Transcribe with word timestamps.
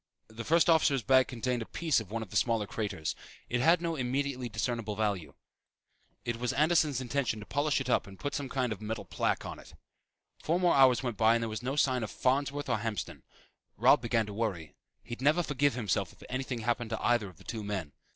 The 0.29 0.43
first 0.43 0.67
officer's 0.67 1.03
bag 1.03 1.27
contained 1.27 1.61
a 1.61 1.67
piece 1.67 1.99
of 1.99 2.09
one 2.09 2.23
of 2.23 2.31
the 2.31 2.35
smaller 2.35 2.65
craters. 2.65 3.15
It 3.49 3.61
had 3.61 3.83
no 3.83 3.95
immediately 3.95 4.49
discernable 4.49 4.95
value. 4.95 5.35
It 6.25 6.37
was 6.37 6.53
Anderson's 6.53 7.01
intention 7.01 7.39
to 7.39 7.45
polish 7.45 7.79
it 7.79 7.87
up 7.87 8.07
and 8.07 8.17
put 8.17 8.33
some 8.33 8.49
kind 8.49 8.73
of 8.73 8.81
a 8.81 8.83
metal 8.83 9.05
plaque 9.05 9.45
on 9.45 9.59
it. 9.59 9.75
Four 10.41 10.59
more 10.59 10.73
hours 10.73 11.03
went 11.03 11.17
by 11.17 11.35
and 11.35 11.43
there 11.43 11.49
was 11.49 11.61
no 11.61 11.75
sign 11.75 12.01
of 12.01 12.09
Farnsworth 12.09 12.67
or 12.67 12.79
Hamston. 12.79 13.21
Robb 13.77 14.01
began 14.01 14.25
to 14.25 14.33
worry. 14.33 14.73
He'd 15.03 15.21
never 15.21 15.43
forgive 15.43 15.75
himself 15.75 16.11
if 16.11 16.23
anything 16.29 16.61
happened 16.61 16.89
to 16.89 17.05
either 17.05 17.29
of 17.29 17.37
the 17.37 17.43
two 17.43 17.63
men. 17.63 17.91